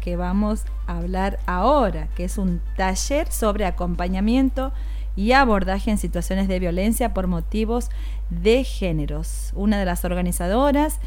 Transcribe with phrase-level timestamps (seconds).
[0.00, 4.72] que vamos a hablar ahora, que es un taller sobre acompañamiento
[5.14, 7.90] y abordaje en situaciones de violencia por motivos
[8.30, 9.52] de géneros.
[9.54, 10.98] Una de las organizadoras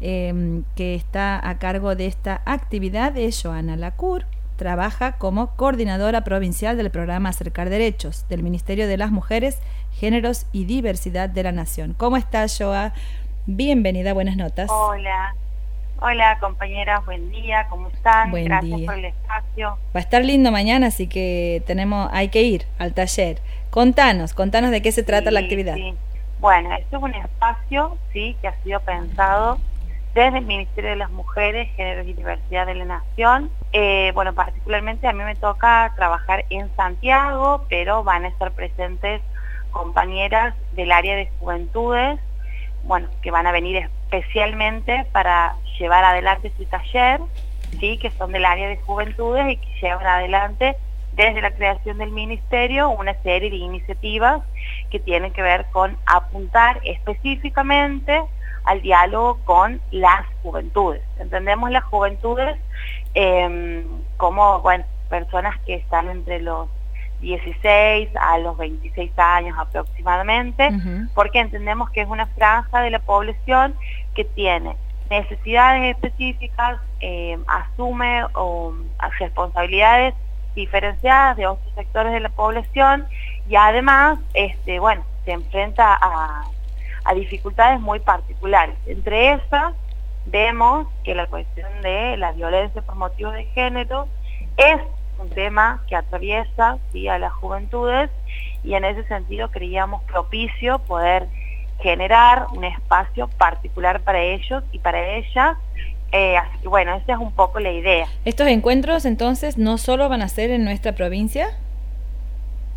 [0.00, 4.26] em, que está a cargo de esta actividad es Joana Lacour.
[4.56, 9.58] Trabaja como coordinadora provincial del programa Acercar Derechos del Ministerio de las Mujeres,
[9.92, 11.94] Géneros y Diversidad de la Nación.
[11.96, 12.92] ¿Cómo está, Joa?
[13.46, 14.68] Bienvenida, buenas notas.
[14.70, 15.34] Hola,
[16.00, 18.30] Hola compañeras, buen día, ¿cómo están?
[18.30, 19.70] Gracias por el espacio.
[19.94, 23.40] Va a estar lindo mañana, así que tenemos, hay que ir al taller.
[23.70, 25.74] Contanos, contanos de qué se trata la actividad.
[26.38, 29.58] Bueno, esto es un espacio, sí, que ha sido pensado
[30.14, 33.50] desde el Ministerio de las Mujeres, Género y Diversidad de la Nación.
[33.72, 39.20] Eh, bueno, particularmente a mí me toca trabajar en Santiago, pero van a estar presentes
[39.72, 42.20] compañeras del área de juventudes,
[42.88, 47.20] bueno, que van a venir especialmente para llevar adelante su taller,
[47.78, 47.98] ¿sí?
[47.98, 50.74] que son del área de juventudes y que llevan adelante
[51.12, 54.42] desde la creación del ministerio una serie de iniciativas
[54.90, 58.22] que tienen que ver con apuntar específicamente
[58.64, 61.02] al diálogo con las juventudes.
[61.18, 62.58] Entendemos las juventudes
[63.12, 63.84] em,
[64.16, 64.62] como
[65.10, 66.68] personas que están entre los
[67.20, 70.70] 16 a los 26 años aproximadamente,
[71.14, 73.74] porque entendemos que es una franja de la población
[74.14, 74.76] que tiene
[75.10, 78.74] necesidades específicas, eh, asume o,
[79.18, 80.14] responsabilidades
[80.54, 83.06] diferenciadas de otros sectores de la población
[83.48, 86.44] y además, este, bueno, se enfrenta a,
[87.04, 88.76] a dificultades muy particulares.
[88.86, 89.74] Entre esas,
[90.26, 94.08] vemos que la cuestión de la violencia por motivos de género
[94.56, 94.80] es
[95.18, 97.08] un tema que atraviesa ¿sí?
[97.08, 98.10] a las juventudes
[98.64, 101.28] y en ese sentido creíamos propicio poder
[101.80, 105.56] generar un espacio particular para ellos y para ellas.
[106.10, 108.06] Eh, así que bueno, esa es un poco la idea.
[108.24, 111.48] ¿Estos encuentros entonces no solo van a ser en nuestra provincia?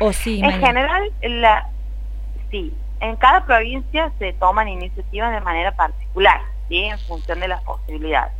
[0.00, 0.40] ¿O sí?
[0.42, 1.68] En general, la,
[2.50, 2.74] sí.
[3.00, 6.84] En cada provincia se toman iniciativas de manera particular, ¿sí?
[6.84, 8.32] en función de las posibilidades.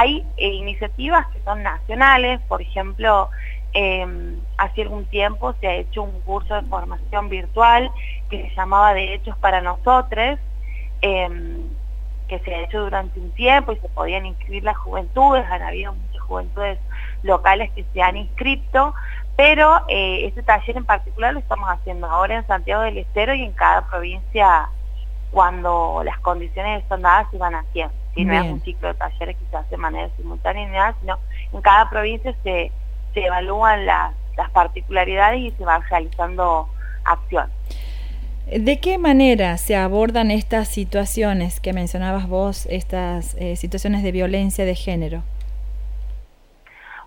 [0.00, 3.30] Hay eh, iniciativas que son nacionales, por ejemplo,
[3.74, 4.06] eh,
[4.56, 7.90] hace algún tiempo se ha hecho un curso de formación virtual
[8.30, 10.38] que se llamaba Derechos para Nosotros,
[11.02, 11.62] em,
[12.28, 15.92] que se ha hecho durante un tiempo y se podían inscribir las juventudes, han habido
[15.92, 16.78] muchas juventudes
[17.24, 18.94] locales que se han inscrito,
[19.36, 23.42] pero eh, este taller en particular lo estamos haciendo ahora en Santiago del Estero y
[23.42, 24.68] en cada provincia
[25.32, 27.97] cuando las condiciones están dadas se van haciendo.
[28.18, 31.20] Si no es un ciclo de talleres que se hace de manera simultánea, sino
[31.52, 32.72] en cada provincia se,
[33.14, 36.68] se evalúan las, las particularidades y se van realizando
[37.04, 37.54] acciones.
[38.46, 44.64] ¿De qué manera se abordan estas situaciones que mencionabas vos, estas eh, situaciones de violencia
[44.64, 45.22] de género?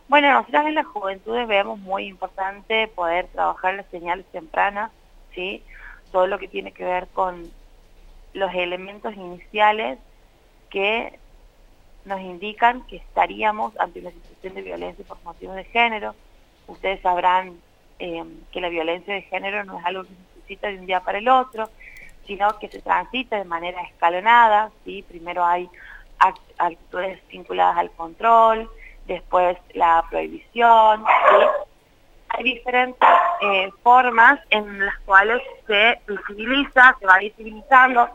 [0.07, 4.91] Bueno, nosotros en las juventudes vemos muy importante poder trabajar las señales tempranas,
[5.35, 5.61] ¿sí?
[6.13, 7.51] Todo lo que tiene que ver con
[8.33, 9.99] los elementos iniciales
[10.71, 11.19] que
[12.05, 16.15] nos indican que estaríamos ante una situación de violencia por motivos de género.
[16.67, 17.59] Ustedes sabrán
[17.99, 21.01] eh, que la violencia de género no es algo que se suscita de un día
[21.01, 21.69] para el otro,
[22.25, 24.71] sino que se transita de manera escalonada.
[24.83, 25.03] ¿sí?
[25.07, 25.69] Primero hay
[26.57, 28.69] actitudes vinculadas al control,
[29.05, 31.03] después la prohibición.
[32.29, 33.09] Hay diferentes
[33.41, 38.09] eh, formas en las cuales se visibiliza, se va visibilizando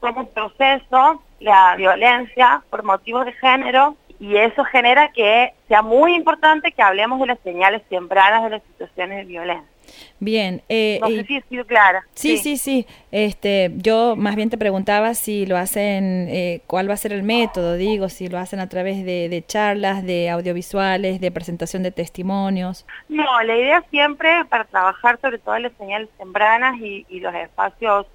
[0.00, 6.14] como un proceso la violencia por motivos de género y eso genera que sea muy
[6.14, 9.72] importante que hablemos de las señales tempranas de las situaciones de violencia.
[10.20, 10.62] Bien.
[10.68, 12.06] Eh, no sé si he sido clara.
[12.14, 16.94] Sí, sí, sí, Este, yo más bien te preguntaba si lo hacen, eh, cuál va
[16.94, 21.32] a ser el método, digo, si lo hacen a través de, charlas, de audiovisuales, de
[21.32, 22.86] presentación de testimonios.
[23.08, 28.06] No, la idea siempre para trabajar sobre todas las señales tempranas y, y los espacios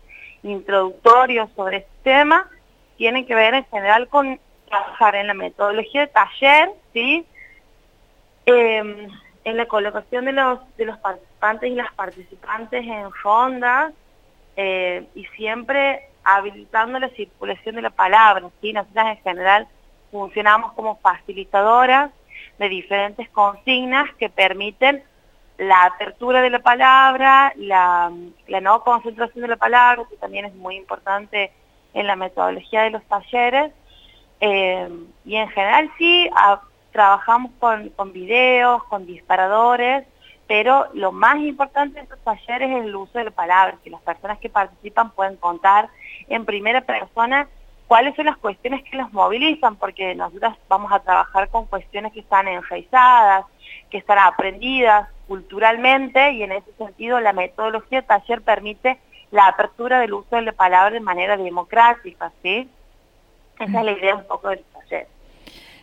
[0.41, 2.49] introductorios sobre este tema
[2.97, 7.25] tienen que ver en general con trabajar en la metodología de taller, ¿sí?
[8.45, 9.09] Em,
[9.43, 13.93] en la colocación de los, de los participantes y las participantes en rondas
[14.57, 18.73] eh, y siempre habilitando la circulación de la palabra, ¿sí?
[18.73, 19.67] Nosotras en general
[20.11, 22.11] funcionamos como facilitadoras
[22.57, 25.03] de diferentes consignas que permiten
[25.57, 28.11] la apertura de la palabra, la,
[28.47, 31.51] la no concentración de la palabra, que también es muy importante
[31.93, 33.71] en la metodología de los talleres,
[34.39, 34.89] eh,
[35.25, 36.29] y en general sí,
[36.91, 40.05] trabajamos con, videos, con disparadores,
[40.47, 44.01] pero lo más importante de estos talleres es el uso de la palabra, que las
[44.01, 45.89] personas que participan pueden contar
[46.29, 47.47] en primera persona
[47.87, 52.19] cuáles son las cuestiones que los movilizan, porque nosotros vamos a trabajar con cuestiones que
[52.21, 53.45] están enraizadas,
[53.89, 58.97] que están aprendidas culturalmente y en ese sentido la metodología taller permite
[59.31, 62.69] la apertura del uso de la palabra de manera democrática, ¿sí?
[63.59, 65.07] Esa es la idea un poco del taller.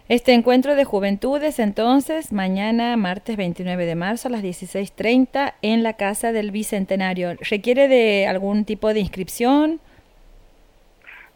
[0.08, 5.94] Este encuentro de juventudes entonces mañana martes 29 de marzo a las 16.30 en la
[5.94, 7.34] Casa del Bicentenario.
[7.40, 9.80] ¿Requiere de algún tipo de inscripción?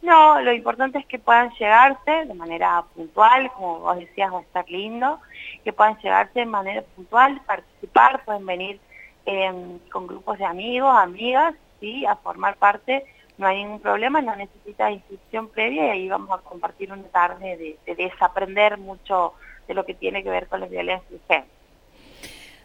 [0.02, 4.42] No, lo importante es que puedan llegarse de manera puntual, como vos decías, va a
[4.42, 5.18] estar lindo,
[5.64, 8.80] que puedan llegarse de manera puntual, participar, pueden venir
[9.26, 12.06] em, con grupos de amigos, amigas, ¿sí?
[12.06, 13.04] a formar parte,
[13.36, 17.78] no hay ningún problema, no necesita inscripción previa y ahí vamos a compartir una tarde
[17.86, 19.34] de, desaprender mucho
[19.66, 21.52] de lo que tiene que ver con la violencia de género.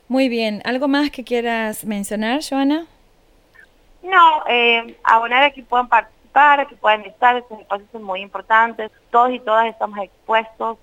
[0.08, 2.86] Muy bien, ¿algo más que quieras mencionar, Joana?
[4.02, 6.14] No, eh, abonar a que puedan participar
[6.68, 10.78] que puedan estar, estos espacios son muy importantes, todos y todas estamos expuestos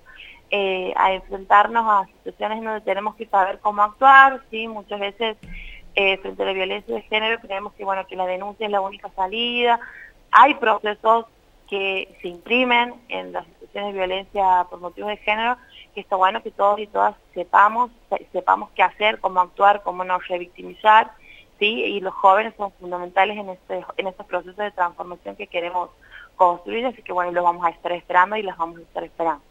[0.51, 4.69] eh, a enfrentarnos a situaciones en donde tenemos que saber cómo actuar, ¿sí?
[4.69, 5.37] muchas veces
[5.95, 8.81] eh, frente a la violencia de género creemos que bueno que la denuncia es la
[8.81, 9.81] única salida,
[10.31, 11.27] hay procesos
[11.71, 15.57] que se imprimen en las situaciones de violencia por motivos de género,
[15.95, 17.93] que está bueno que todos y todas sepamos,
[18.33, 21.13] sepamos qué hacer, cómo actuar, cómo no revictimizar,
[21.61, 21.67] ¿sí?
[21.67, 25.91] y los jóvenes son fundamentales en, este, en estos procesos de transformación que queremos
[26.35, 29.43] construir, así que bueno, los vamos a estar esperando y los vamos a estar esperando.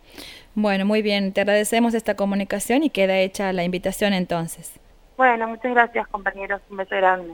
[0.56, 4.78] Bueno, muy bien, te agradecemos esta comunicación y queda hecha la invitación entonces.
[5.20, 7.28] Bueno, muchas gracias compañeros, un beso grande.